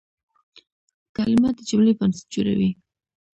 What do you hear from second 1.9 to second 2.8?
بنسټ جوړوي.